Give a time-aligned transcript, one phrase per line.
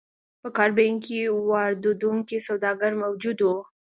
[0.41, 1.19] په کارابین کې
[1.49, 3.57] واردوونکي سوداګر موجود وو.